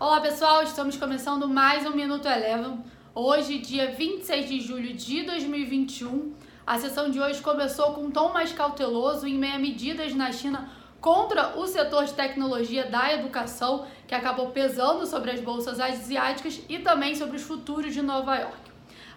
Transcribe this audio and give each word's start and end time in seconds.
Olá 0.00 0.20
pessoal, 0.20 0.62
estamos 0.62 0.96
começando 0.96 1.48
mais 1.48 1.84
um 1.84 1.90
Minuto 1.90 2.28
Eleven. 2.28 2.84
Hoje, 3.12 3.58
dia 3.58 3.90
26 3.90 4.48
de 4.48 4.60
julho 4.60 4.94
de 4.94 5.24
2021. 5.24 6.34
A 6.64 6.78
sessão 6.78 7.10
de 7.10 7.20
hoje 7.20 7.42
começou 7.42 7.92
com 7.94 8.02
um 8.02 8.10
tom 8.12 8.32
mais 8.32 8.52
cauteloso 8.52 9.26
em 9.26 9.34
meio 9.34 9.56
a 9.56 9.58
medidas 9.58 10.14
na 10.14 10.30
China 10.30 10.70
contra 11.00 11.58
o 11.58 11.66
setor 11.66 12.04
de 12.04 12.12
tecnologia 12.12 12.86
da 12.86 13.12
educação, 13.12 13.88
que 14.06 14.14
acabou 14.14 14.50
pesando 14.50 15.04
sobre 15.04 15.32
as 15.32 15.40
bolsas 15.40 15.80
asiáticas 15.80 16.62
e 16.68 16.78
também 16.78 17.16
sobre 17.16 17.36
os 17.36 17.42
futuros 17.42 17.92
de 17.92 18.00
Nova 18.00 18.36
York. 18.36 18.67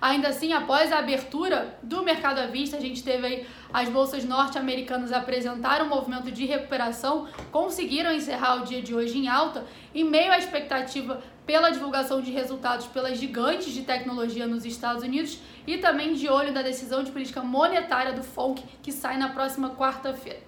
Ainda 0.02 0.30
assim, 0.30 0.52
após 0.52 0.92
a 0.92 0.98
abertura 0.98 1.78
do 1.84 2.02
mercado 2.02 2.40
à 2.40 2.48
vista, 2.48 2.76
a 2.76 2.80
gente 2.80 3.04
teve 3.04 3.28
aí 3.28 3.48
as 3.72 3.88
bolsas 3.88 4.26
norte-americanas 4.26 5.12
apresentaram 5.14 5.86
um 5.86 5.90
movimento 5.90 6.32
de 6.32 6.44
recuperação, 6.44 7.28
conseguiram 7.52 8.12
encerrar 8.12 8.56
o 8.56 8.66
dia 8.66 8.82
de 8.82 8.96
hoje 8.96 9.20
em 9.20 9.28
alta, 9.28 9.64
em 9.94 10.04
meio 10.04 10.32
à 10.32 10.40
expectativa 10.40 11.22
pela 11.46 11.70
divulgação 11.70 12.20
de 12.20 12.32
resultados 12.32 12.88
pelas 12.88 13.20
gigantes 13.20 13.72
de 13.72 13.84
tecnologia 13.84 14.48
nos 14.48 14.66
Estados 14.66 15.04
Unidos 15.04 15.38
e 15.68 15.78
também 15.78 16.16
de 16.16 16.28
olho 16.28 16.52
da 16.52 16.64
decisão 16.64 17.04
de 17.04 17.12
política 17.12 17.44
monetária 17.44 18.12
do 18.12 18.24
FONC, 18.24 18.64
que 18.82 18.92
sai 18.92 19.20
na 19.20 19.30
próxima 19.30 19.76
quarta-feira. 19.76 20.40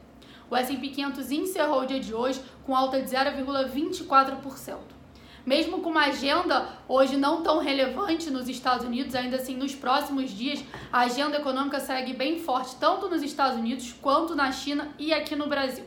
O 0.49 0.55
S&P 0.55 0.87
500 0.89 1.31
encerrou 1.31 1.81
o 1.81 1.85
dia 1.85 1.99
de 1.99 2.11
hoje 2.11 2.41
com 2.65 2.75
alta 2.75 2.99
de 2.99 3.07
0,24%. 3.07 5.02
Mesmo 5.45 5.81
com 5.81 5.89
uma 5.89 6.05
agenda 6.05 6.69
hoje 6.87 7.17
não 7.17 7.43
tão 7.43 7.59
relevante 7.59 8.29
nos 8.29 8.47
Estados 8.47 8.85
Unidos, 8.85 9.13
ainda 9.13 9.35
assim 9.35 9.57
nos 9.57 9.75
próximos 9.75 10.31
dias 10.31 10.63
a 10.91 11.01
agenda 11.01 11.37
econômica 11.37 11.81
segue 11.81 12.13
bem 12.13 12.39
forte 12.39 12.77
tanto 12.77 13.09
nos 13.09 13.21
Estados 13.21 13.57
Unidos 13.57 13.93
quanto 14.01 14.35
na 14.35 14.51
China 14.53 14.93
e 14.97 15.13
aqui 15.13 15.35
no 15.35 15.47
Brasil. 15.47 15.83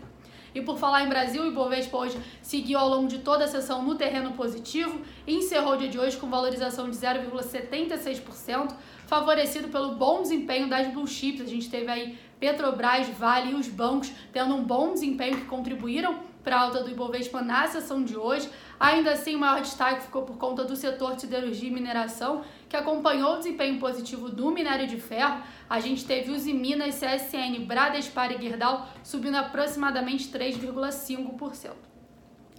E 0.55 0.61
por 0.63 0.79
falar 0.79 1.05
em 1.05 1.09
Brasil, 1.09 1.43
o 1.43 1.47
Ibovespa 1.49 1.99
hoje 1.99 2.19
seguiu 2.41 2.79
ao 2.79 2.89
longo 2.89 3.09
de 3.09 3.19
toda 3.19 3.45
a 3.45 3.49
sessão 3.49 3.83
no 3.83 3.95
terreno 3.95 4.33
positivo 4.33 5.01
encerrou 5.27 5.75
o 5.75 5.77
dia 5.77 5.89
de 5.89 5.99
hoje 5.99 6.17
com 6.17 6.31
valorização 6.31 6.89
de 6.89 6.97
0,76%, 6.97 8.75
favorecido 9.07 9.69
pelo 9.69 9.95
bom 9.95 10.23
desempenho 10.23 10.69
das 10.69 10.89
blue 10.89 11.07
chips. 11.07 11.41
A 11.41 11.47
gente 11.47 11.71
teve 11.71 11.91
aí 11.91 12.19
Petrobras, 12.39 13.09
Vale 13.09 13.53
e 13.53 13.55
os 13.55 13.69
bancos 13.69 14.13
tendo 14.33 14.55
um 14.55 14.63
bom 14.63 14.93
desempenho 14.93 15.37
que 15.39 15.45
contribuíram 15.47 16.21
para 16.45 16.57
a 16.57 16.61
alta 16.61 16.83
do 16.85 16.91
Ibovespa 16.91 17.41
na 17.41 17.67
sessão 17.67 18.05
de 18.05 18.17
hoje. 18.17 18.49
Ainda 18.79 19.13
assim, 19.13 19.35
o 19.35 19.39
maior 19.41 19.63
destaque 19.63 20.03
ficou 20.03 20.23
por 20.23 20.37
conta 20.37 20.65
do 20.65 20.77
setor 20.77 21.17
de 21.17 21.23
siderurgia 21.23 21.69
e 21.69 21.73
mineração, 21.73 22.45
que 22.69 22.77
acompanhou 22.77 23.35
o 23.35 23.39
desempenho 23.39 23.81
positivo 23.81 24.29
do 24.29 24.51
minério 24.53 24.87
de 24.87 25.01
ferro. 25.01 25.43
A 25.69 25.81
gente 25.81 26.05
teve 26.05 26.31
os 26.31 26.45
Minas, 26.45 27.01
CSN, 27.01 27.65
Bradespar 27.67 28.31
e 28.31 28.41
Gerdau 28.41 28.87
subindo 29.03 29.37
aproximadamente 29.37 30.29
3,5%. 30.29 31.96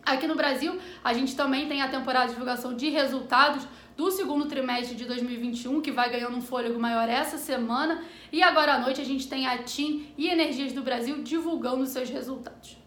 Aqui 0.07 0.25
no 0.25 0.35
Brasil, 0.35 0.79
a 1.03 1.11
gente 1.11 1.35
também 1.35 1.67
tem 1.67 1.81
a 1.81 1.89
temporada 1.89 2.27
de 2.27 2.31
divulgação 2.31 2.73
de 2.73 2.87
resultados 2.87 3.67
do 3.97 4.09
segundo 4.09 4.45
trimestre 4.45 4.95
de 4.95 5.03
2021, 5.03 5.81
que 5.81 5.91
vai 5.91 6.09
ganhando 6.09 6.37
um 6.37 6.41
fôlego 6.41 6.79
maior 6.79 7.09
essa 7.09 7.37
semana. 7.37 8.01
E 8.31 8.41
agora 8.41 8.75
à 8.75 8.79
noite 8.79 9.01
a 9.01 9.03
gente 9.03 9.27
tem 9.27 9.45
a 9.45 9.57
TIM 9.57 10.07
e 10.17 10.29
Energias 10.29 10.71
do 10.71 10.81
Brasil 10.81 11.21
divulgando 11.23 11.85
seus 11.85 12.09
resultados. 12.09 12.77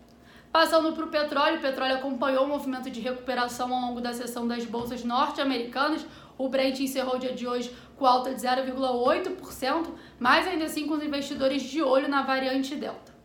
Passando 0.51 0.95
para 0.95 1.05
o 1.05 1.09
petróleo, 1.09 1.59
o 1.59 1.61
petróleo 1.61 1.97
acompanhou 1.97 2.47
o 2.47 2.49
movimento 2.49 2.89
de 2.91 3.01
recuperação 3.01 3.71
ao 3.75 3.83
longo 3.83 4.01
da 4.01 4.15
sessão 4.15 4.49
das 4.49 4.65
bolsas 4.65 5.05
norte-americanas. 5.05 6.07
O 6.39 6.49
Brent 6.49 6.81
encerrou 6.81 7.17
o 7.17 7.19
dia 7.19 7.35
de 7.35 7.47
hoje 7.47 7.71
com 7.99 8.07
alta 8.07 8.35
de 8.35 8.41
0,8%, 8.41 9.89
mas 10.19 10.49
ainda 10.49 10.65
assim 10.65 10.87
com 10.87 10.95
os 10.95 11.03
investidores 11.03 11.63
de 11.65 11.83
olho 11.83 12.09
na 12.09 12.23
variante 12.23 12.75
Delta. 12.75 13.20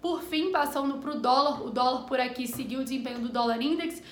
Por 0.00 0.22
fim, 0.22 0.50
passando 0.50 0.96
para 0.98 1.10
o 1.10 1.20
dólar, 1.20 1.62
o 1.62 1.70
dólar 1.70 2.06
por 2.06 2.18
aqui 2.18 2.46
seguiu 2.46 2.80
o 2.80 2.82
desempenho 2.82 3.18
do 3.18 3.28
dólar 3.28 3.60
index, 3.60 4.02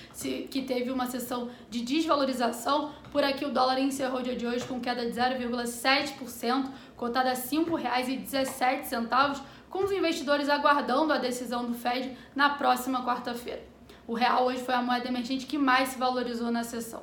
que 0.50 0.61
teve 0.62 0.91
uma 0.91 1.06
sessão 1.06 1.48
de 1.70 1.81
desvalorização. 1.81 2.92
Por 3.11 3.25
aqui, 3.25 3.47
o 3.47 3.50
dólar 3.50 3.78
encerrou 3.78 4.20
o 4.20 4.22
dia 4.22 4.36
de 4.36 4.47
hoje 4.47 4.66
com 4.66 4.78
queda 4.81 5.11
de 5.11 5.19
0,7%, 5.19 6.70
cotada 6.94 7.31
a 7.31 7.34
R$ 7.34 7.41
5,17 7.41 9.41
com 9.71 9.84
os 9.84 9.93
investidores 9.93 10.48
aguardando 10.48 11.12
a 11.12 11.19
decisão 11.19 11.65
do 11.65 11.75
Fed 11.75 12.16
na 12.34 12.50
próxima 12.50 13.04
quarta-feira. 13.04 13.62
O 14.06 14.15
real 14.15 14.47
hoje 14.47 14.62
foi 14.62 14.75
a 14.75 14.82
moeda 14.82 15.09
emergente 15.09 15.47
que 15.47 15.59
mais 15.59 15.91
se 15.91 15.98
valorizou 15.98 16.50
na 16.50 16.65
sessão. 16.65 17.03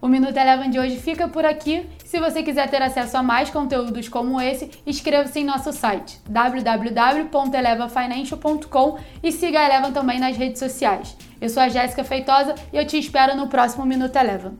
O 0.00 0.08
Minuto 0.08 0.36
Eleven 0.36 0.68
de 0.68 0.78
hoje 0.78 0.98
fica 0.98 1.28
por 1.28 1.44
aqui. 1.44 1.86
Se 2.12 2.20
você 2.20 2.42
quiser 2.42 2.68
ter 2.68 2.82
acesso 2.82 3.16
a 3.16 3.22
mais 3.22 3.48
conteúdos 3.48 4.06
como 4.06 4.38
esse, 4.38 4.70
inscreva-se 4.86 5.40
em 5.40 5.44
nosso 5.44 5.72
site 5.72 6.20
www.elevafinancial.com 6.28 8.98
e 9.22 9.32
siga 9.32 9.60
a 9.60 9.64
Eleven 9.64 9.92
também 9.92 10.20
nas 10.20 10.36
redes 10.36 10.58
sociais. 10.58 11.16
Eu 11.40 11.48
sou 11.48 11.62
a 11.62 11.70
Jéssica 11.70 12.04
Feitosa 12.04 12.54
e 12.70 12.76
eu 12.76 12.86
te 12.86 12.98
espero 12.98 13.34
no 13.34 13.48
próximo 13.48 13.86
Minuto 13.86 14.14
Eleven. 14.14 14.58